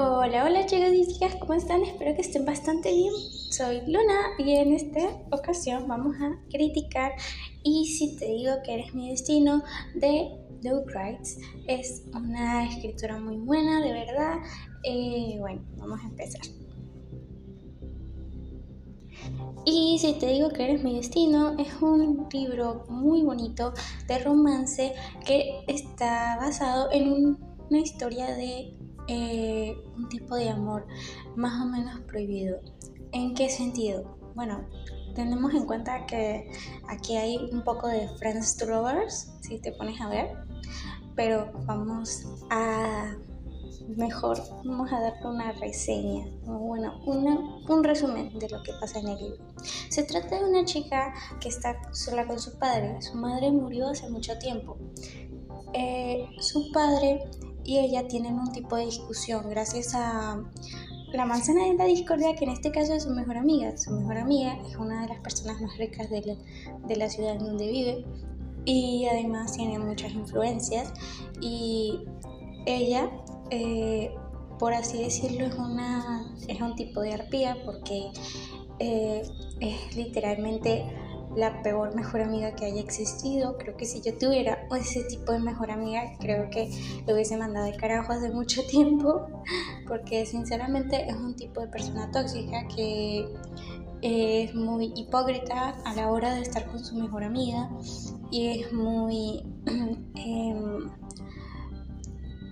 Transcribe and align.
Hola, 0.00 0.44
hola 0.44 0.64
chicos 0.64 0.92
y 0.92 1.08
chicas, 1.08 1.34
¿cómo 1.40 1.54
están? 1.54 1.82
Espero 1.82 2.14
que 2.14 2.20
estén 2.20 2.44
bastante 2.44 2.94
bien. 2.94 3.12
Soy 3.50 3.80
Luna 3.80 4.28
y 4.38 4.52
en 4.52 4.72
esta 4.72 5.00
ocasión 5.32 5.88
vamos 5.88 6.14
a 6.20 6.38
criticar 6.52 7.14
Y 7.64 7.84
si 7.84 8.16
te 8.16 8.26
digo 8.26 8.52
que 8.64 8.74
eres 8.74 8.94
mi 8.94 9.10
destino 9.10 9.64
de 9.96 10.30
Doug 10.62 10.84
Wrights. 10.86 11.38
Es 11.66 12.04
una 12.14 12.68
escritura 12.68 13.18
muy 13.18 13.38
buena, 13.38 13.80
de 13.80 13.92
verdad. 13.92 14.36
Eh, 14.84 15.34
bueno, 15.40 15.62
vamos 15.78 15.98
a 16.00 16.06
empezar. 16.06 16.42
Y 19.64 19.98
si 19.98 20.12
te 20.12 20.28
digo 20.28 20.50
que 20.50 20.62
eres 20.62 20.84
mi 20.84 20.94
destino, 20.94 21.56
es 21.58 21.74
un 21.82 22.28
libro 22.32 22.84
muy 22.88 23.24
bonito 23.24 23.74
de 24.06 24.20
romance 24.20 24.94
que 25.26 25.64
está 25.66 26.36
basado 26.36 26.88
en 26.92 27.36
una 27.68 27.80
historia 27.80 28.26
de 28.36 28.77
eh, 29.08 29.76
un 29.96 30.08
tipo 30.08 30.36
de 30.36 30.50
amor 30.50 30.86
más 31.36 31.60
o 31.62 31.66
menos 31.66 32.00
prohibido. 32.00 32.60
¿En 33.12 33.34
qué 33.34 33.48
sentido? 33.48 34.18
Bueno, 34.34 34.66
tenemos 35.14 35.52
en 35.54 35.64
cuenta 35.64 36.06
que 36.06 36.50
aquí 36.88 37.16
hay 37.16 37.36
un 37.50 37.64
poco 37.64 37.88
de 37.88 38.08
Friends 38.18 38.56
to 38.56 38.66
Lovers, 38.66 39.32
si 39.40 39.58
te 39.58 39.72
pones 39.72 40.00
a 40.00 40.08
ver, 40.08 40.36
pero 41.16 41.50
vamos 41.66 42.24
a 42.50 43.16
mejor 43.96 44.38
vamos 44.64 44.92
a 44.92 45.00
darte 45.00 45.26
una 45.26 45.52
reseña, 45.52 46.26
bueno, 46.44 47.00
un 47.06 47.82
resumen 47.82 48.38
de 48.38 48.48
lo 48.48 48.62
que 48.62 48.72
pasa 48.80 48.98
en 48.98 49.08
el 49.08 49.18
libro. 49.18 49.44
Se 49.88 50.02
trata 50.02 50.38
de 50.38 50.44
una 50.44 50.64
chica 50.64 51.14
que 51.40 51.48
está 51.48 51.76
sola 51.92 52.26
con 52.26 52.38
su 52.38 52.58
padre. 52.58 53.00
Su 53.00 53.16
madre 53.16 53.50
murió 53.50 53.88
hace 53.88 54.08
mucho 54.10 54.38
tiempo. 54.38 54.76
Eh, 55.72 56.28
su 56.40 56.70
padre 56.72 57.24
y 57.68 57.78
ella 57.80 58.08
tienen 58.08 58.38
un 58.38 58.50
tipo 58.50 58.76
de 58.76 58.86
discusión 58.86 59.50
gracias 59.50 59.94
a 59.94 60.42
la 61.12 61.26
manzana 61.26 61.64
de 61.66 61.74
la 61.74 61.84
discordia, 61.84 62.34
que 62.34 62.46
en 62.46 62.52
este 62.52 62.70
caso 62.70 62.94
es 62.94 63.02
su 63.02 63.10
mejor 63.10 63.36
amiga. 63.36 63.76
Su 63.76 63.90
mejor 63.90 64.16
amiga 64.16 64.58
es 64.66 64.76
una 64.76 65.02
de 65.02 65.08
las 65.08 65.20
personas 65.20 65.60
más 65.60 65.76
ricas 65.76 66.08
de 66.08 66.22
la, 66.22 66.34
de 66.86 66.96
la 66.96 67.10
ciudad 67.10 67.32
en 67.32 67.40
donde 67.40 67.68
vive 67.70 68.06
y 68.64 69.04
además 69.04 69.52
tiene 69.52 69.78
muchas 69.78 70.12
influencias 70.12 70.94
y 71.42 72.06
ella, 72.64 73.10
eh, 73.50 74.14
por 74.58 74.72
así 74.72 75.02
decirlo, 75.02 75.44
es, 75.44 75.54
una, 75.54 76.34
es 76.48 76.58
un 76.62 76.74
tipo 76.74 77.02
de 77.02 77.12
arpía 77.12 77.58
porque 77.66 78.12
eh, 78.78 79.28
es 79.60 79.94
literalmente 79.94 80.86
la 81.38 81.62
peor 81.62 81.94
mejor 81.94 82.20
amiga 82.20 82.54
que 82.54 82.66
haya 82.66 82.80
existido. 82.80 83.56
Creo 83.56 83.76
que 83.76 83.86
si 83.86 84.02
yo 84.02 84.16
tuviera 84.18 84.66
ese 84.78 85.04
tipo 85.04 85.32
de 85.32 85.38
mejor 85.38 85.70
amiga, 85.70 86.02
creo 86.18 86.50
que 86.50 86.70
lo 87.06 87.14
hubiese 87.14 87.36
mandado 87.36 87.66
de 87.66 87.76
carajo 87.76 88.12
hace 88.12 88.30
mucho 88.30 88.62
tiempo, 88.66 89.26
porque 89.86 90.26
sinceramente 90.26 91.08
es 91.08 91.14
un 91.14 91.34
tipo 91.36 91.60
de 91.60 91.68
persona 91.68 92.10
tóxica 92.10 92.66
que 92.74 93.28
es 94.02 94.54
muy 94.54 94.92
hipócrita 94.94 95.70
a 95.84 95.94
la 95.94 96.10
hora 96.10 96.34
de 96.34 96.42
estar 96.42 96.66
con 96.66 96.84
su 96.84 96.96
mejor 96.96 97.24
amiga 97.24 97.70
y 98.30 98.60
es 98.60 98.72
muy... 98.72 99.44
Em, 100.14 100.90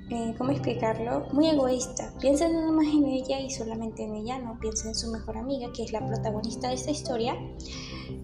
eh, 0.09 0.37
¿cómo 0.39 0.53
explicarlo? 0.53 1.27
Muy 1.33 1.48
egoísta. 1.48 2.15
Piensa 2.21 2.48
nada 2.48 2.71
más 2.71 2.87
en 2.87 3.06
ella 3.06 3.41
y 3.41 3.50
solamente 3.50 4.05
en 4.05 4.15
ella, 4.15 4.39
no 4.39 4.56
piensa 4.61 4.87
en 4.89 4.95
su 4.95 5.11
mejor 5.11 5.37
amiga, 5.37 5.73
que 5.75 5.83
es 5.83 5.93
la 5.93 6.06
protagonista 6.06 6.69
de 6.69 6.75
esta 6.75 6.93
historia. 6.93 7.34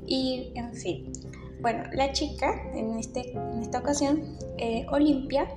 Y, 0.06 0.52
en 0.54 0.74
fin. 0.74 1.12
Bueno, 1.60 1.84
la 1.92 2.12
chica, 2.12 2.60
en, 2.74 2.98
este, 2.98 3.32
en 3.32 3.62
esta 3.62 3.78
ocasión, 3.78 4.36
eh, 4.58 4.84
Olimpia, 4.90 5.48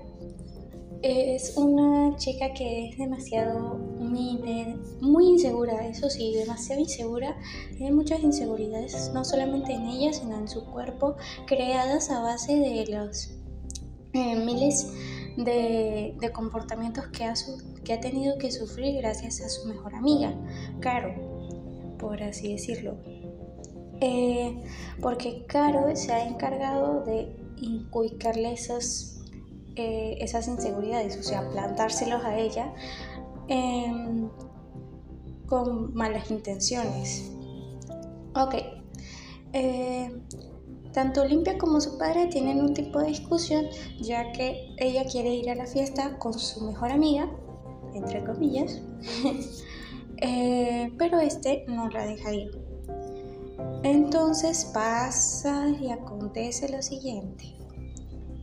es 1.01 1.55
una 1.55 2.15
chica 2.17 2.53
que 2.53 2.89
es 2.89 2.97
demasiado 2.97 3.75
humilde, 3.99 4.75
muy 5.01 5.27
insegura, 5.27 5.87
eso 5.87 6.09
sí, 6.09 6.33
demasiado 6.33 6.81
insegura. 6.81 7.37
Tiene 7.77 7.91
muchas 7.91 8.21
inseguridades, 8.21 9.11
no 9.13 9.23
solamente 9.23 9.73
en 9.73 9.87
ella, 9.87 10.13
sino 10.13 10.37
en 10.37 10.47
su 10.47 10.65
cuerpo, 10.65 11.15
creadas 11.45 12.09
a 12.09 12.21
base 12.21 12.55
de 12.55 12.87
los 12.87 13.31
eh, 14.13 14.35
miles 14.35 14.91
de, 15.37 16.31
comportamientos 16.33 17.07
que 17.07 17.25
ha, 17.25 17.33
que 17.83 17.93
ha 17.93 17.99
tenido 17.99 18.37
que 18.37 18.51
sufrir 18.51 18.97
gracias 18.97 19.41
a 19.41 19.49
su 19.49 19.67
mejor 19.67 19.93
amiga, 19.93 20.33
Caro, 20.79 21.13
por 21.99 22.23
así 22.23 22.53
decirlo. 22.53 22.97
Eh, 24.01 24.61
porque 25.01 25.45
Caro 25.47 25.95
se 25.95 26.11
ha 26.11 26.27
encargado 26.27 27.03
de 27.03 27.35
inculcarle 27.57 28.53
esas, 28.53 29.21
eh, 29.75 30.17
esas 30.19 30.47
inseguridades, 30.47 31.17
o 31.17 31.23
sea, 31.23 31.49
plantárselos 31.49 32.23
a 32.23 32.37
ella 32.37 32.73
em, 33.47 34.29
con 35.47 35.93
malas 35.93 36.29
intenciones. 36.29 37.31
Ok. 38.35 38.55
Eh, 39.53 40.21
tanto 40.91 41.21
Olimpia 41.21 41.57
como 41.57 41.79
su 41.79 41.97
padre 41.97 42.27
tienen 42.27 42.59
un 42.61 42.73
tipo 42.73 42.99
de 42.99 43.07
discusión, 43.07 43.65
ya 44.01 44.31
que 44.33 44.73
ella 44.77 45.05
quiere 45.05 45.33
ir 45.33 45.49
a 45.49 45.55
la 45.55 45.65
fiesta 45.65 46.17
con 46.19 46.33
su 46.33 46.65
mejor 46.65 46.91
amiga, 46.91 47.29
entre 47.93 48.23
comillas, 48.25 48.81
pero 50.97 51.19
este 51.19 51.65
no 51.67 51.89
la 51.89 52.05
deja 52.05 52.33
ir. 52.33 52.64
Entonces 53.83 54.65
pasa 54.73 55.69
y 55.69 55.91
acontece 55.91 56.69
lo 56.69 56.81
siguiente. 56.81 57.55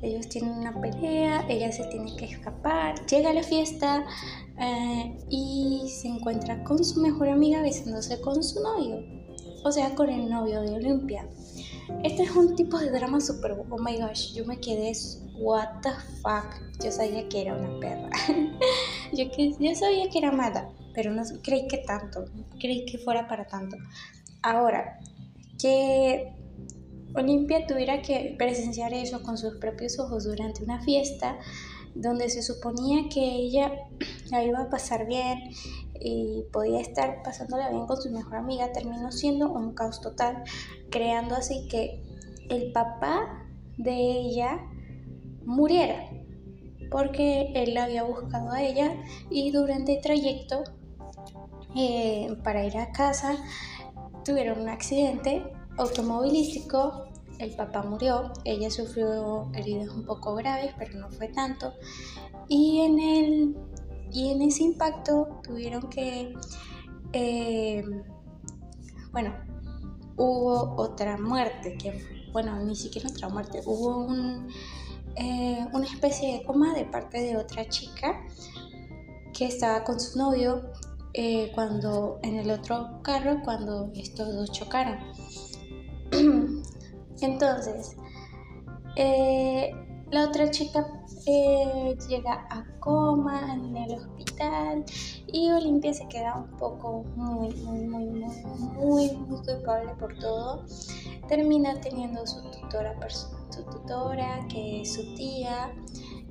Ellos 0.02 0.28
tienen 0.28 0.52
una 0.54 0.80
pelea, 0.80 1.46
ella 1.48 1.70
se 1.70 1.84
tiene 1.84 2.16
que 2.16 2.24
escapar, 2.24 2.94
llega 3.06 3.30
a 3.30 3.34
la 3.34 3.42
fiesta 3.44 4.04
eh, 4.58 5.16
y 5.30 5.88
se 5.88 6.08
encuentra 6.08 6.62
con 6.64 6.84
su 6.84 7.00
mejor 7.00 7.28
amiga 7.28 7.62
besándose 7.62 8.20
con 8.20 8.42
su 8.42 8.60
novio, 8.60 9.00
o 9.64 9.70
sea, 9.70 9.94
con 9.94 10.08
el 10.08 10.28
novio 10.28 10.60
de 10.60 10.72
Olimpia. 10.72 11.28
Este 12.02 12.24
es 12.24 12.30
un 12.32 12.56
tipo 12.56 12.78
de 12.78 12.90
drama 12.90 13.20
super, 13.20 13.52
oh 13.52 13.78
my 13.78 13.96
gosh, 13.96 14.32
yo 14.34 14.44
me 14.44 14.58
quedé, 14.58 14.92
what 15.38 15.68
the 15.82 15.90
fuck, 16.20 16.60
yo 16.82 16.90
sabía 16.90 17.28
que 17.28 17.42
era 17.42 17.54
una 17.54 17.78
perra, 17.78 18.10
yo, 19.12 19.30
que, 19.30 19.54
yo 19.58 19.74
sabía 19.76 20.08
que 20.10 20.18
era 20.18 20.32
mala, 20.32 20.68
pero 20.94 21.12
no 21.12 21.22
creí 21.42 21.68
que 21.68 21.78
tanto, 21.78 22.24
creí 22.58 22.84
que 22.86 22.98
fuera 22.98 23.28
para 23.28 23.46
tanto. 23.46 23.76
Ahora, 24.42 24.98
que 25.62 26.34
Olimpia 27.14 27.66
tuviera 27.66 28.02
que 28.02 28.34
presenciar 28.36 28.92
eso 28.92 29.22
con 29.22 29.38
sus 29.38 29.56
propios 29.58 29.98
ojos 30.00 30.24
durante 30.24 30.64
una 30.64 30.82
fiesta 30.82 31.38
donde 31.94 32.28
se 32.30 32.42
suponía 32.42 33.08
que 33.08 33.20
ella 33.20 33.72
la 34.30 34.44
iba 34.44 34.60
a 34.60 34.70
pasar 34.70 35.06
bien 35.06 35.38
y 36.00 36.44
podía 36.52 36.80
estar 36.80 37.22
pasándola 37.22 37.70
bien 37.70 37.86
con 37.86 38.00
su 38.00 38.10
mejor 38.10 38.36
amiga, 38.36 38.72
terminó 38.72 39.12
siendo 39.12 39.52
un 39.52 39.72
caos 39.74 40.00
total, 40.00 40.42
creando 40.90 41.36
así 41.36 41.68
que 41.68 42.02
el 42.48 42.72
papá 42.72 43.46
de 43.76 43.94
ella 43.94 44.58
muriera, 45.44 46.10
porque 46.90 47.52
él 47.54 47.74
la 47.74 47.84
había 47.84 48.02
buscado 48.02 48.50
a 48.50 48.62
ella 48.62 48.96
y 49.30 49.52
durante 49.52 49.96
el 49.96 50.02
trayecto 50.02 50.64
eh, 51.76 52.36
para 52.42 52.66
ir 52.66 52.76
a 52.78 52.90
casa 52.90 53.36
tuvieron 54.24 54.60
un 54.60 54.68
accidente 54.68 55.44
automovilístico, 55.78 57.08
el 57.38 57.54
papá 57.56 57.82
murió, 57.82 58.32
ella 58.44 58.70
sufrió 58.70 59.50
heridas 59.54 59.88
un 59.88 60.04
poco 60.04 60.34
graves, 60.34 60.72
pero 60.78 60.98
no 60.98 61.10
fue 61.10 61.28
tanto, 61.28 61.72
y 62.48 62.80
en 62.80 63.00
el 63.00 63.56
y 64.12 64.30
en 64.30 64.42
ese 64.42 64.64
impacto 64.64 65.40
tuvieron 65.42 65.88
que, 65.88 66.34
eh, 67.14 67.82
bueno, 69.10 69.34
hubo 70.16 70.74
otra 70.76 71.16
muerte, 71.16 71.78
que 71.78 72.28
bueno, 72.32 72.58
ni 72.60 72.76
siquiera 72.76 73.08
otra 73.08 73.28
muerte, 73.28 73.62
hubo 73.64 74.04
un, 74.04 74.48
eh, 75.16 75.66
una 75.72 75.86
especie 75.86 76.34
de 76.34 76.44
coma 76.44 76.74
de 76.74 76.84
parte 76.84 77.20
de 77.20 77.36
otra 77.36 77.68
chica 77.68 78.22
que 79.32 79.46
estaba 79.46 79.82
con 79.84 79.98
su 79.98 80.18
novio 80.18 80.72
eh, 81.14 81.50
cuando 81.54 82.18
en 82.22 82.38
el 82.38 82.50
otro 82.50 83.00
carro 83.02 83.40
cuando 83.44 83.90
estos 83.94 84.32
dos 84.34 84.50
chocaron. 84.52 84.98
Entonces, 87.20 87.96
la 90.12 90.26
otra 90.26 90.50
chica 90.50 90.86
eh, 91.26 91.96
llega 92.08 92.46
a 92.50 92.64
coma 92.80 93.54
en 93.54 93.76
el 93.76 93.94
hospital 93.94 94.84
y 95.26 95.50
Olimpia 95.50 95.94
se 95.94 96.06
queda 96.08 96.36
un 96.36 96.50
poco 96.58 97.04
muy, 97.16 97.54
muy, 97.54 97.86
muy, 97.86 98.04
muy, 98.06 98.34
muy, 98.74 99.16
muy 99.16 99.46
culpable 99.46 99.94
por 99.98 100.18
todo. 100.18 100.64
Termina 101.28 101.80
teniendo 101.80 102.26
su 102.26 102.42
tutora, 102.50 102.94
su 103.08 103.62
tutora 103.64 104.46
que 104.48 104.82
es 104.82 104.94
su 104.94 105.14
tía 105.14 105.72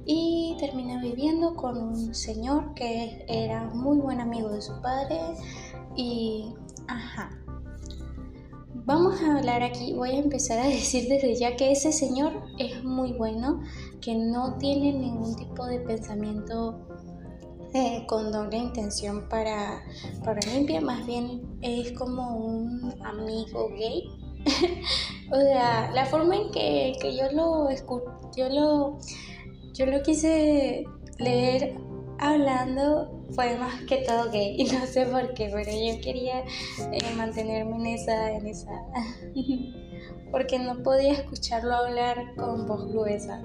y 0.06 0.56
termina 0.60 1.02
viviendo 1.02 1.56
con 1.56 1.78
un 1.78 2.16
señor 2.16 2.74
que 2.74 3.26
era 3.28 3.66
muy 3.66 3.98
buen 3.98 4.20
amigo 4.20 4.50
de 4.50 4.62
su 4.62 4.82
padre 4.82 5.20
y 5.96 6.54
ajá 6.88 7.42
Vamos 8.84 9.22
a 9.22 9.38
hablar 9.38 9.62
aquí, 9.62 9.94
voy 9.94 10.10
a 10.10 10.18
empezar 10.18 10.60
a 10.60 10.64
decir 10.68 11.08
desde 11.08 11.36
ya 11.36 11.56
que 11.56 11.72
ese 11.72 11.92
señor 11.92 12.34
es 12.58 12.84
muy 12.84 13.14
bueno, 13.14 13.62
que 14.02 14.16
no 14.16 14.58
tiene 14.58 14.92
ningún 14.92 15.36
tipo 15.36 15.66
de 15.66 15.80
pensamiento 15.80 16.80
eh, 17.74 18.04
con 18.08 18.32
doble 18.32 18.58
intención 18.58 19.30
para, 19.30 19.84
para 20.26 20.42
más 20.82 21.06
bien 21.06 21.58
es 21.62 21.92
como 21.92 22.36
un 22.36 22.94
amigo 23.06 23.70
gay. 23.78 24.10
o 25.32 25.40
sea, 25.40 25.92
la 25.94 26.06
forma 26.08 26.36
en 26.36 26.52
que, 26.52 26.94
que 27.00 27.16
yo 27.16 27.32
lo 27.32 27.70
yo 28.36 28.50
lo 28.50 28.98
yo 29.74 29.86
lo 29.86 30.02
quise 30.04 30.86
leer 31.20 31.76
hablando 32.20 33.22
fue 33.32 33.58
más 33.58 33.82
que 33.84 33.98
todo 33.98 34.30
gay 34.32 34.56
y 34.60 34.66
no 34.66 34.86
sé 34.86 35.06
por 35.06 35.34
qué, 35.34 35.50
pero 35.52 35.72
yo 35.72 36.02
quería 36.02 36.40
eh, 36.92 37.16
mantenerme 37.16 37.76
en 37.76 37.86
esa, 37.88 38.32
en 38.32 38.48
esa, 38.48 38.72
porque 40.32 40.60
no 40.60 40.82
podía 40.84 41.14
escucharlo 41.14 41.74
hablar 41.74 42.36
con 42.36 42.68
voz 42.68 42.90
gruesa. 42.92 43.42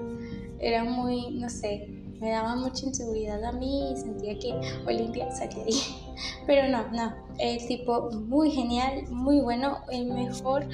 Era 0.59 0.83
muy, 0.83 1.31
no 1.31 1.49
sé, 1.49 1.87
me 2.19 2.31
daba 2.31 2.55
mucha 2.55 2.85
inseguridad 2.85 3.43
a 3.43 3.51
mí 3.51 3.91
y 3.91 3.95
sentía 3.95 4.39
que 4.39 4.59
Olimpia 4.85 5.29
salía 5.31 5.63
ahí. 5.63 5.81
Pero 6.47 6.67
no, 6.67 6.87
no, 6.91 7.13
el 7.39 7.65
tipo 7.67 8.09
muy 8.11 8.51
genial, 8.51 9.03
muy 9.09 9.39
bueno, 9.39 9.79
el 9.91 10.07
mejor 10.07 10.67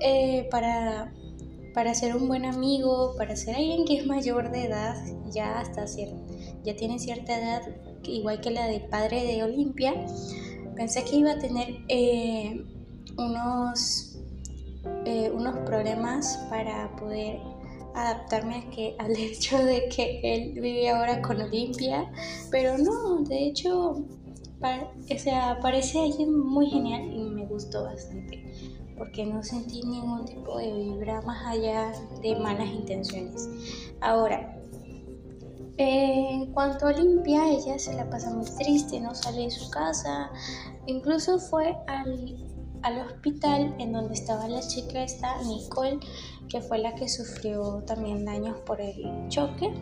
eh, 0.00 0.48
para, 0.50 1.12
para 1.78 1.94
ser 1.94 2.16
un 2.16 2.26
buen 2.26 2.44
amigo, 2.44 3.14
para 3.16 3.36
ser 3.36 3.54
alguien 3.54 3.84
que 3.84 3.98
es 3.98 4.04
mayor 4.04 4.50
de 4.50 4.64
edad, 4.64 4.96
ya 5.30 5.60
hasta 5.60 5.86
cierta, 5.86 6.16
ya 6.64 6.74
tiene 6.74 6.98
cierta 6.98 7.38
edad, 7.38 7.62
igual 8.02 8.40
que 8.40 8.50
la 8.50 8.66
del 8.66 8.82
padre 8.86 9.22
de 9.22 9.44
Olimpia. 9.44 9.94
Pensé 10.74 11.04
que 11.04 11.14
iba 11.14 11.30
a 11.30 11.38
tener 11.38 11.76
eh, 11.86 12.64
unos, 13.16 14.18
eh, 15.04 15.30
unos 15.32 15.56
problemas 15.58 16.44
para 16.50 16.96
poder 16.96 17.38
adaptarme 17.94 18.56
a 18.56 18.70
que, 18.70 18.96
al 18.98 19.12
hecho 19.16 19.64
de 19.64 19.88
que 19.88 20.20
él 20.24 20.60
vive 20.60 20.90
ahora 20.90 21.22
con 21.22 21.40
Olimpia, 21.40 22.10
pero 22.50 22.76
no, 22.76 23.22
de 23.22 23.46
hecho, 23.46 23.90
o 23.92 25.16
sea, 25.16 25.60
parece 25.62 26.00
alguien 26.00 26.36
muy 26.40 26.66
genial 26.66 27.02
y 27.04 27.20
me 27.30 27.46
gustó 27.46 27.84
bastante 27.84 28.42
porque 28.98 29.24
no 29.24 29.42
sentí 29.42 29.82
ningún 29.82 30.24
tipo 30.24 30.58
de 30.58 30.72
vibra 30.72 31.22
más 31.22 31.46
allá 31.46 31.92
de 32.20 32.36
malas 32.36 32.68
intenciones. 32.68 33.48
Ahora, 34.00 34.58
en 35.78 36.52
cuanto 36.52 36.86
a 36.86 36.90
Olimpia, 36.90 37.48
ella 37.48 37.78
se 37.78 37.94
la 37.94 38.10
pasa 38.10 38.30
muy 38.30 38.46
triste, 38.58 39.00
no 39.00 39.14
sale 39.14 39.42
de 39.42 39.50
su 39.50 39.70
casa, 39.70 40.30
incluso 40.86 41.38
fue 41.38 41.76
al, 41.86 42.36
al 42.82 43.06
hospital 43.06 43.74
en 43.78 43.92
donde 43.92 44.14
estaba 44.14 44.48
la 44.48 44.60
chica 44.60 45.04
esta, 45.04 45.40
Nicole, 45.44 46.00
que 46.48 46.60
fue 46.60 46.78
la 46.78 46.94
que 46.94 47.08
sufrió 47.08 47.84
también 47.86 48.24
daños 48.24 48.58
por 48.66 48.80
el 48.80 49.28
choque, 49.28 49.72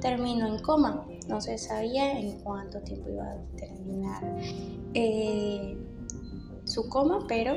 terminó 0.00 0.46
en 0.46 0.62
coma. 0.62 1.06
No 1.26 1.40
se 1.40 1.56
sabía 1.56 2.18
en 2.18 2.40
cuánto 2.40 2.80
tiempo 2.80 3.08
iba 3.08 3.24
a 3.24 3.36
terminar 3.56 4.36
eh, 4.94 5.78
su 6.64 6.88
coma, 6.88 7.24
pero 7.28 7.56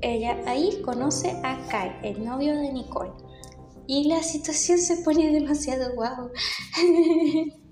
ella 0.00 0.38
ahí 0.46 0.80
conoce 0.82 1.30
a 1.42 1.66
Kai, 1.68 1.92
el 2.02 2.24
novio 2.24 2.56
de 2.56 2.72
Nicole. 2.72 3.12
Y 3.86 4.08
la 4.08 4.22
situación 4.22 4.78
se 4.78 4.98
pone 4.98 5.30
demasiado 5.32 5.94
guau. 5.94 6.30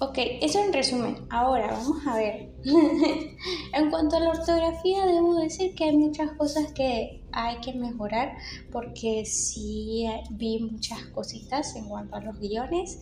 Ok, 0.00 0.16
eso 0.42 0.62
en 0.62 0.72
resumen. 0.72 1.16
Ahora 1.28 1.72
vamos 1.72 2.06
a 2.06 2.16
ver. 2.16 2.52
en 3.72 3.90
cuanto 3.90 4.16
a 4.16 4.20
la 4.20 4.30
ortografía, 4.30 5.04
debo 5.06 5.34
decir 5.34 5.74
que 5.74 5.84
hay 5.84 5.96
muchas 5.96 6.30
cosas 6.32 6.72
que 6.72 7.24
hay 7.32 7.56
que 7.60 7.72
mejorar 7.72 8.36
porque 8.70 9.24
sí 9.24 10.06
vi 10.30 10.60
muchas 10.60 11.00
cositas 11.06 11.74
en 11.74 11.88
cuanto 11.88 12.14
a 12.14 12.20
los 12.20 12.38
guiones. 12.38 13.00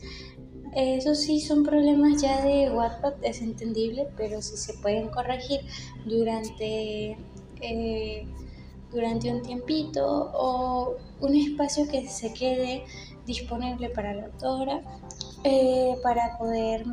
Eso 0.74 1.14
sí 1.14 1.40
son 1.40 1.62
problemas 1.62 2.20
ya 2.20 2.42
de 2.42 2.70
Wattpad, 2.70 3.14
es 3.22 3.40
entendible, 3.40 4.08
pero 4.16 4.42
si 4.42 4.56
se 4.56 4.74
pueden 4.74 5.08
corregir 5.08 5.60
durante, 6.04 7.16
eh, 7.62 8.26
durante 8.90 9.30
un 9.30 9.42
tiempito 9.42 10.30
o 10.34 10.96
un 11.20 11.34
espacio 11.34 11.88
que 11.88 12.08
se 12.08 12.32
quede 12.34 12.84
disponible 13.26 13.90
para 13.90 14.14
la 14.14 14.26
autora 14.26 14.82
eh, 15.44 15.96
para 16.02 16.38
poder 16.38 16.84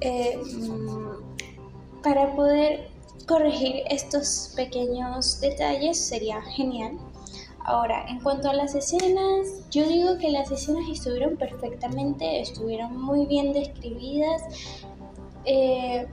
eh, 0.00 0.36
mm, 0.36 2.02
para 2.02 2.34
poder 2.34 2.90
corregir 3.26 3.82
estos 3.90 4.52
pequeños 4.56 5.40
detalles 5.40 5.98
sería 5.98 6.40
genial. 6.42 6.98
Ahora, 7.70 8.04
en 8.08 8.18
cuanto 8.18 8.50
a 8.50 8.52
las 8.52 8.74
escenas, 8.74 9.46
yo 9.70 9.86
digo 9.86 10.18
que 10.18 10.28
las 10.32 10.50
escenas 10.50 10.88
estuvieron 10.90 11.36
perfectamente, 11.36 12.40
estuvieron 12.40 13.00
muy 13.00 13.26
bien 13.26 13.52
describidas, 13.52 14.42
eh, 15.44 16.08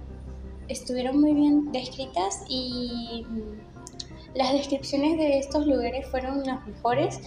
estuvieron 0.68 1.20
muy 1.20 1.34
bien 1.34 1.72
descritas 1.72 2.44
y 2.48 3.26
mm, 3.28 4.38
las 4.38 4.54
descripciones 4.54 5.18
de 5.18 5.40
estos 5.40 5.66
lugares 5.66 6.08
fueron 6.12 6.44
las 6.44 6.64
mejores 6.68 7.22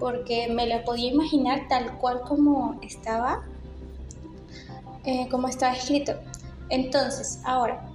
porque 0.00 0.48
me 0.48 0.66
lo 0.66 0.82
podía 0.82 1.12
imaginar 1.12 1.68
tal 1.68 1.98
cual 1.98 2.22
como 2.22 2.80
estaba, 2.82 3.44
eh, 5.04 5.28
como 5.30 5.46
estaba 5.46 5.74
escrito. 5.74 6.14
Entonces, 6.68 7.40
ahora, 7.44 7.88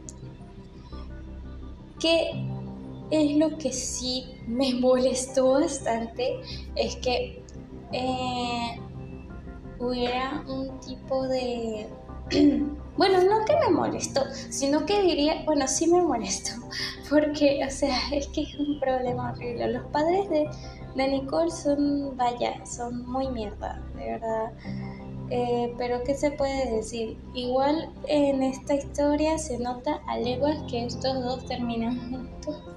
¿qué 1.99 2.52
es 3.21 3.37
lo 3.37 3.57
que 3.57 3.71
sí 3.71 4.25
me 4.47 4.73
molestó 4.75 5.53
bastante? 5.53 6.41
Es 6.75 6.95
que 6.97 7.43
eh, 7.91 8.79
hubiera 9.79 10.43
un 10.47 10.79
tipo 10.79 11.27
de... 11.27 11.87
bueno, 12.97 13.23
no 13.23 13.45
que 13.45 13.55
me 13.57 13.69
molestó, 13.69 14.21
sino 14.49 14.85
que 14.85 15.01
diría, 15.01 15.43
bueno, 15.45 15.67
sí 15.67 15.87
me 15.87 16.01
molestó, 16.01 16.51
porque, 17.09 17.63
o 17.67 17.69
sea, 17.69 17.97
es 18.11 18.27
que 18.27 18.43
es 18.43 18.55
un 18.55 18.79
problema 18.79 19.31
horrible. 19.31 19.73
Los 19.73 19.85
padres 19.87 20.29
de 20.29 20.47
de 20.95 21.07
Nicole 21.07 21.51
son, 21.51 22.15
vaya, 22.17 22.65
son 22.65 23.05
muy 23.09 23.27
mierda, 23.29 23.81
de 23.95 24.11
verdad. 24.11 24.51
Eh, 25.29 25.73
pero 25.77 26.03
¿qué 26.03 26.15
se 26.15 26.31
puede 26.31 26.75
decir? 26.75 27.17
Igual 27.33 27.89
en 28.07 28.43
esta 28.43 28.75
historia 28.75 29.37
se 29.37 29.57
nota 29.57 30.01
a 30.07 30.17
leguas 30.17 30.57
que 30.69 30.85
estos 30.85 31.23
dos 31.23 31.45
terminan 31.45 31.97
juntos. 32.11 32.72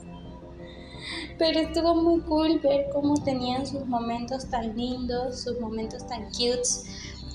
Pero 1.38 1.60
estuvo 1.60 1.94
muy 1.94 2.20
cool 2.22 2.58
ver 2.60 2.88
cómo 2.92 3.14
tenían 3.22 3.66
sus 3.66 3.86
momentos 3.86 4.48
tan 4.48 4.76
lindos, 4.76 5.40
sus 5.40 5.60
momentos 5.60 6.06
tan 6.06 6.24
cutes. 6.30 6.86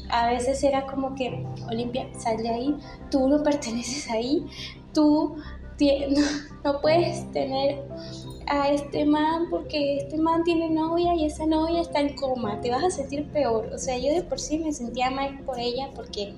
A 0.10 0.28
veces 0.28 0.64
era 0.64 0.86
como 0.86 1.16
que, 1.16 1.46
Olimpia, 1.70 2.08
sal 2.18 2.38
de 2.38 2.50
ahí, 2.50 2.78
tú 3.10 3.28
no 3.28 3.44
perteneces 3.44 4.10
ahí, 4.10 4.46
tú 4.94 5.36
no 6.64 6.82
puedes 6.82 7.32
tener 7.32 7.84
a 8.48 8.70
este 8.70 9.06
man 9.06 9.48
porque 9.50 9.98
este 9.98 10.18
man 10.18 10.44
tiene 10.44 10.70
novia 10.70 11.16
y 11.16 11.26
esa 11.26 11.46
novia 11.46 11.82
está 11.82 12.02
en 12.02 12.16
coma, 12.16 12.60
te 12.62 12.70
vas 12.70 12.84
a 12.84 12.92
sentir 12.92 13.28
peor. 13.32 13.72
O 13.74 13.78
sea, 13.78 13.98
yo 13.98 14.14
de 14.14 14.24
por 14.24 14.40
sí 14.40 14.60
me 14.60 14.74
sentía 14.74 15.10
mal 15.10 15.40
por 15.46 15.60
ella 15.60 15.90
porque 15.96 16.34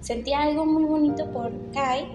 sentía 0.00 0.42
algo 0.42 0.66
muy 0.66 0.84
bonito 0.84 1.30
por 1.32 1.52
Kai, 1.72 2.06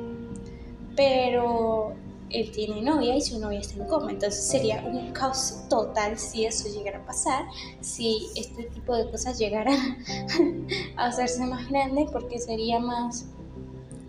pero 0.95 1.93
él 2.33 2.51
tiene 2.51 2.81
novia 2.81 3.15
y 3.15 3.21
su 3.21 3.39
novia 3.39 3.59
está 3.59 3.81
en 3.81 3.87
coma. 3.87 4.11
Entonces 4.11 4.45
sería 4.45 4.83
un 4.85 5.11
caos 5.11 5.63
total 5.69 6.17
si 6.17 6.45
eso 6.45 6.69
llegara 6.69 6.99
a 6.99 7.05
pasar, 7.05 7.45
si 7.79 8.27
este 8.35 8.63
tipo 8.65 8.95
de 8.95 9.09
cosas 9.09 9.37
llegaran 9.37 9.97
a 10.97 11.07
hacerse 11.07 11.45
más 11.45 11.67
grande, 11.69 12.07
porque 12.11 12.39
sería 12.39 12.79
más, 12.79 13.25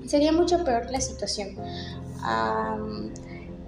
sería 0.07 0.33
mucho 0.33 0.65
peor 0.65 0.91
la 0.91 1.01
situación. 1.01 1.57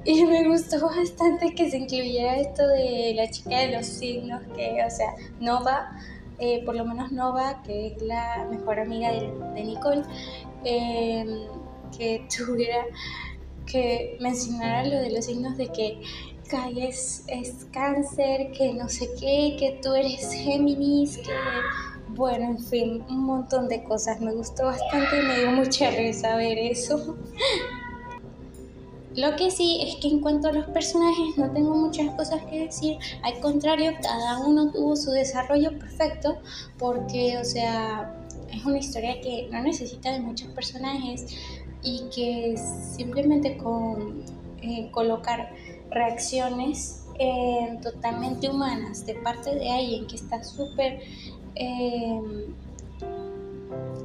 Y 0.06 0.22
me 0.26 0.46
gustó 0.46 0.86
bastante 0.86 1.54
que 1.54 1.70
se 1.70 1.78
incluyera 1.78 2.36
esto 2.36 2.66
de 2.66 3.14
la 3.16 3.30
chica 3.30 3.60
de 3.60 3.68
los 3.74 3.86
signos, 3.86 4.42
que, 4.54 4.84
o 4.84 4.90
sea, 4.90 5.14
Nova, 5.40 5.92
eh, 6.38 6.62
por 6.64 6.76
lo 6.76 6.84
menos 6.84 7.10
Nova, 7.10 7.62
que 7.62 7.86
es 7.86 8.02
la 8.02 8.46
mejor 8.50 8.80
amiga 8.80 9.10
de, 9.10 9.64
Nicole, 9.64 10.02
em, 10.64 11.46
que 11.96 12.26
tuviera 12.36 12.84
que 13.66 14.16
mencionara 14.20 14.84
lo 14.84 14.96
de 14.96 15.10
los 15.10 15.24
signos 15.24 15.56
de 15.56 15.68
que 15.68 16.00
Kai 16.48 16.86
es, 16.86 17.24
es 17.28 17.66
cáncer, 17.72 18.52
que 18.52 18.74
no 18.74 18.88
sé 18.88 19.08
qué, 19.18 19.56
que 19.58 19.80
tú 19.82 19.94
eres 19.94 20.30
Géminis, 20.32 21.18
que 21.18 21.32
bueno, 22.08 22.44
en 22.44 22.58
fin, 22.58 23.04
un 23.08 23.24
montón 23.24 23.68
de 23.68 23.82
cosas. 23.82 24.20
Me 24.20 24.32
gustó 24.32 24.66
bastante 24.66 25.20
y 25.20 25.26
me 25.26 25.38
dio 25.40 25.50
mucha 25.52 25.90
risa 25.90 26.36
ver 26.36 26.58
eso. 26.58 27.16
Lo 29.16 29.36
que 29.36 29.50
sí 29.50 29.80
es 29.80 29.96
que 29.96 30.08
en 30.08 30.20
cuanto 30.20 30.48
a 30.48 30.52
los 30.52 30.66
personajes 30.66 31.36
no 31.36 31.48
tengo 31.52 31.76
muchas 31.76 32.10
cosas 32.16 32.42
que 32.46 32.64
decir, 32.64 32.98
al 33.22 33.38
contrario, 33.38 33.92
cada 34.02 34.40
uno 34.40 34.72
tuvo 34.72 34.96
su 34.96 35.12
desarrollo 35.12 35.78
perfecto 35.78 36.38
porque, 36.78 37.38
o 37.38 37.44
sea, 37.44 38.12
es 38.52 38.64
una 38.64 38.78
historia 38.78 39.20
que 39.20 39.48
no 39.52 39.62
necesita 39.62 40.10
de 40.10 40.18
muchos 40.18 40.48
personajes 40.48 41.26
y 41.84 42.08
que 42.14 42.56
simplemente 42.56 43.56
con 43.56 44.24
eh, 44.62 44.88
colocar 44.90 45.52
reacciones 45.90 47.06
eh, 47.18 47.78
totalmente 47.82 48.48
humanas 48.48 49.06
de 49.06 49.14
parte 49.14 49.54
de 49.54 49.70
alguien 49.70 50.06
que 50.06 50.16
está 50.16 50.42
súper... 50.42 51.00
Eh, 51.54 52.20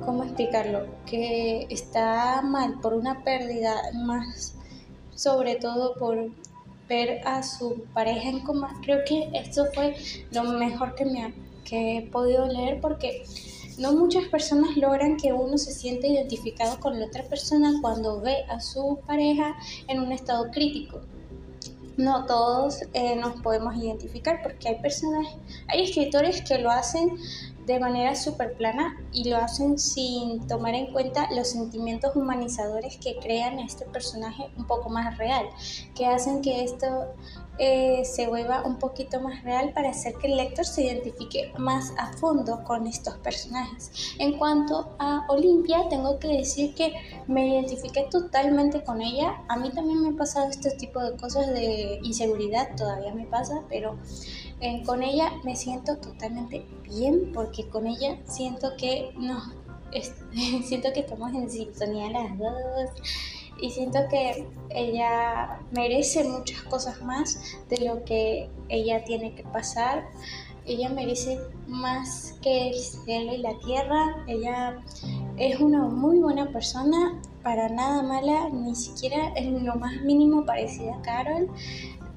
¿cómo 0.05 0.24
explicarlo? 0.24 0.88
Que 1.05 1.67
está 1.69 2.41
mal 2.41 2.79
por 2.81 2.93
una 2.93 3.24
pérdida 3.24 3.75
más, 3.93 4.55
sobre 5.13 5.55
todo 5.55 5.95
por 5.95 6.31
ver 6.88 7.21
a 7.27 7.43
su 7.43 7.83
pareja 7.93 8.29
en 8.29 8.39
coma. 8.39 8.79
Creo 8.81 9.00
que 9.05 9.29
esto 9.33 9.65
fue 9.74 9.95
lo 10.31 10.43
mejor 10.43 10.95
que 10.95 11.05
me 11.05 11.24
ha, 11.24 11.31
que 11.63 11.98
he 11.98 12.01
podido 12.01 12.48
leer 12.48 12.81
porque 12.81 13.24
no 13.79 13.93
muchas 13.93 14.25
personas 14.25 14.75
logran 14.75 15.17
que 15.17 15.33
uno 15.33 15.57
se 15.57 15.71
sienta 15.71 16.07
identificado 16.07 16.79
con 16.79 17.00
la 17.00 17.05
otra 17.05 17.24
persona 17.24 17.74
cuando 17.81 18.19
ve 18.21 18.43
a 18.50 18.59
su 18.59 19.00
pareja 19.07 19.55
en 19.88 20.00
un 20.00 20.12
estado 20.12 20.51
crítico. 20.51 21.01
No 21.98 22.25
todos 22.25 22.81
eh, 22.93 23.15
nos 23.15 23.41
podemos 23.41 23.75
identificar 23.75 24.41
porque 24.41 24.69
hay 24.69 24.81
personas, 24.81 25.27
hay 25.67 25.83
escritores 25.83 26.41
que 26.41 26.57
lo 26.59 26.69
hacen 26.71 27.17
de 27.70 27.80
manera 27.80 28.16
súper 28.16 28.54
plana 28.54 28.98
y 29.14 29.30
lo 29.30 29.38
hacen 29.38 29.78
sin 29.78 30.48
tomar 30.48 30.74
en 30.74 30.92
cuenta 30.92 31.30
los 31.32 31.50
sentimientos 31.50 32.16
humanizadores 32.16 32.98
que 32.98 33.18
crean 33.18 33.60
este 33.60 33.86
personaje 33.86 34.50
un 34.58 34.66
poco 34.66 34.90
más 34.90 35.20
real, 35.20 35.46
que 35.94 36.08
hacen 36.08 36.42
que 36.42 36.64
esto 36.64 37.14
eh, 37.60 38.06
se 38.06 38.26
vuelva 38.26 38.64
un 38.66 38.80
poquito 38.80 39.20
más 39.20 39.44
real 39.44 39.72
para 39.74 39.92
hacer 39.92 40.16
que 40.16 40.28
el 40.28 40.38
lector 40.38 40.66
se 40.66 40.86
identifique 40.86 41.54
más 41.60 41.94
a 42.00 42.12
fondo 42.14 42.64
con 42.64 42.88
estos 42.88 43.18
personajes. 43.18 44.16
En 44.18 44.40
cuanto 44.40 44.96
a 44.98 45.28
Olimpia, 45.30 45.88
tengo 45.90 46.18
que 46.18 46.30
decir 46.30 46.74
que 46.74 46.94
me 47.28 47.48
identifiqué 47.50 48.08
totalmente 48.10 48.84
con 48.84 49.00
ella. 49.02 49.44
A 49.48 49.58
mí 49.58 49.70
también 49.70 50.02
me 50.02 50.10
ha 50.10 50.18
pasado 50.18 50.50
este 50.50 50.72
tipo 50.72 51.00
de 51.02 51.16
cosas 51.18 51.48
de 51.48 52.00
inseguridad, 52.02 52.76
todavía 52.76 53.14
me 53.14 53.26
pasa, 53.26 53.62
pero 53.70 54.00
con 54.86 55.04
ella 55.04 55.32
me 55.44 55.56
siento 55.56 55.98
totalmente 55.98 56.66
bien 56.84 57.32
porque 57.34 57.68
con 57.70 57.88
ella 57.88 58.18
siento 58.25 58.75
que 58.78 59.12
no, 59.18 59.42
siento 60.63 60.92
que 60.94 61.01
estamos 61.01 61.34
en 61.34 61.50
sintonía 61.50 62.10
las 62.10 62.38
dos 62.38 62.92
y 63.62 63.70
siento 63.72 64.00
que 64.10 64.48
ella 64.70 65.60
merece 65.72 66.24
muchas 66.24 66.62
cosas 66.63 67.01
más 67.01 67.58
de 67.70 67.86
lo 67.86 68.04
que 68.06 68.50
ella 68.70 69.04
tiene 69.04 69.36
que 69.36 69.44
pasar. 69.44 70.08
Ella 70.66 70.89
merece 70.89 71.39
más 71.68 72.36
que 72.42 72.70
el 72.70 72.75
cielo 72.75 73.34
y 73.34 73.38
la 73.39 73.58
tierra. 73.60 74.24
Ella 74.28 74.80
es 75.38 75.60
una 75.60 75.86
muy 75.86 76.20
buena 76.20 76.51
persona, 76.51 77.20
para 77.44 77.70
nada 77.70 78.04
mala, 78.04 78.50
ni 78.50 78.75
siquiera 78.75 79.34
en 79.36 79.66
lo 79.66 79.75
más 79.75 80.01
mínimo 80.04 80.46
parecida 80.46 80.96
a 80.96 81.01
Carol. 81.01 81.50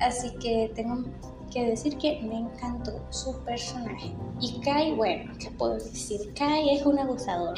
Así 0.00 0.32
que 0.38 0.70
tengo 0.74 1.04
que 1.52 1.64
decir 1.64 1.98
que 1.98 2.20
me 2.22 2.38
encantó 2.38 2.92
su 3.10 3.36
personaje. 3.44 4.12
Y 4.40 4.60
Kai, 4.60 4.92
bueno, 4.92 5.32
¿qué 5.38 5.50
puedo 5.50 5.74
decir? 5.74 6.32
Kai 6.34 6.70
es 6.70 6.86
un 6.86 6.98
abusador. 6.98 7.54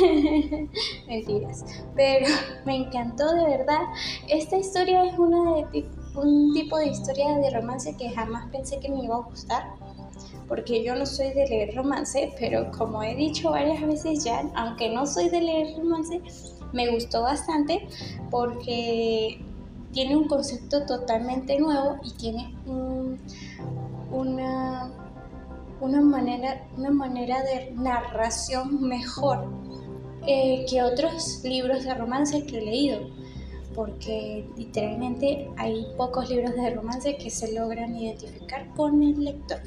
Mentiras. 1.08 1.64
Pero 1.96 2.26
me 2.64 2.76
encantó 2.76 3.34
de 3.34 3.44
verdad. 3.44 3.80
Esta 4.28 4.56
historia 4.56 5.04
es 5.04 5.18
una 5.18 5.66
de, 5.72 5.88
un 6.14 6.52
tipo 6.54 6.78
de 6.78 6.88
historia 6.88 7.36
de 7.38 7.50
romance 7.50 7.96
que 7.96 8.10
jamás 8.10 8.48
pensé 8.50 8.78
que 8.78 8.88
me 8.88 9.04
iba 9.04 9.16
a 9.16 9.22
gustar. 9.22 9.64
Porque 10.46 10.82
yo 10.82 10.94
no 10.94 11.04
soy 11.04 11.32
de 11.32 11.46
leer 11.46 11.74
romance, 11.74 12.32
pero 12.38 12.70
como 12.70 13.02
he 13.02 13.14
dicho 13.14 13.50
varias 13.50 13.82
veces 13.86 14.24
ya, 14.24 14.50
aunque 14.54 14.88
no 14.88 15.06
soy 15.06 15.28
de 15.28 15.42
leer 15.42 15.76
romance, 15.76 16.22
me 16.72 16.90
gustó 16.90 17.22
bastante 17.22 17.86
porque 18.30 19.38
tiene 19.92 20.16
un 20.16 20.28
concepto 20.28 20.84
totalmente 20.86 21.58
nuevo 21.58 21.96
y 22.02 22.12
tiene 22.12 22.54
una, 24.10 24.90
una, 25.80 26.00
manera, 26.00 26.66
una 26.76 26.90
manera 26.90 27.42
de 27.42 27.72
narración 27.72 28.82
mejor 28.82 29.48
eh, 30.26 30.66
que 30.68 30.82
otros 30.82 31.42
libros 31.44 31.84
de 31.84 31.94
romance 31.94 32.44
que 32.44 32.58
he 32.58 32.62
leído, 32.62 33.00
porque 33.74 34.48
literalmente 34.56 35.48
hay 35.56 35.86
pocos 35.96 36.28
libros 36.28 36.54
de 36.54 36.70
romance 36.70 37.16
que 37.16 37.30
se 37.30 37.52
logran 37.54 37.94
identificar 37.96 38.68
con 38.74 39.02
el 39.02 39.24
lector. 39.24 39.60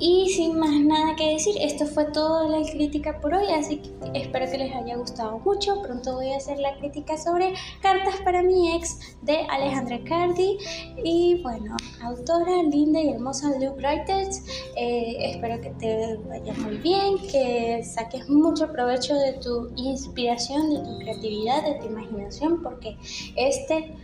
Y 0.00 0.28
sin 0.28 0.58
más 0.58 0.70
nada 0.70 1.16
que 1.16 1.32
decir, 1.32 1.56
esto 1.60 1.84
fue 1.84 2.04
toda 2.12 2.48
la 2.48 2.64
crítica 2.70 3.20
por 3.20 3.34
hoy, 3.34 3.46
así 3.52 3.78
que 3.78 3.90
espero 4.14 4.48
que 4.48 4.58
les 4.58 4.74
haya 4.74 4.96
gustado 4.96 5.40
mucho. 5.40 5.82
Pronto 5.82 6.14
voy 6.14 6.32
a 6.32 6.36
hacer 6.36 6.60
la 6.60 6.76
crítica 6.78 7.18
sobre 7.18 7.54
Cartas 7.82 8.16
para 8.24 8.42
mi 8.42 8.76
ex 8.76 9.16
de 9.22 9.38
Alejandra 9.50 9.98
Cardi. 10.04 10.56
Y 11.02 11.42
bueno, 11.42 11.76
autora 12.02 12.62
linda 12.62 13.00
y 13.00 13.08
hermosa 13.08 13.50
Luke 13.58 13.82
Writers, 13.82 14.44
eh, 14.76 15.32
espero 15.32 15.60
que 15.60 15.70
te 15.70 16.16
vaya 16.28 16.54
muy 16.54 16.76
bien, 16.76 17.18
que 17.30 17.82
saques 17.82 18.28
mucho 18.28 18.70
provecho 18.70 19.16
de 19.16 19.32
tu 19.34 19.70
inspiración, 19.74 20.74
de 20.74 20.78
tu 20.78 20.98
creatividad, 21.00 21.64
de 21.64 21.74
tu 21.74 21.86
imaginación, 21.86 22.62
porque 22.62 22.96
este, 23.34 23.96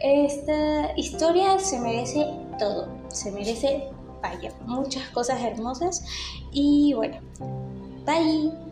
esta 0.00 0.92
historia 0.96 1.58
se 1.60 1.78
merece 1.78 2.26
todo, 2.58 2.88
se 3.08 3.30
merece 3.30 3.95
muchas 4.66 5.08
cosas 5.10 5.40
hermosas 5.42 6.02
y 6.52 6.94
bueno, 6.94 7.20
bye. 8.04 8.65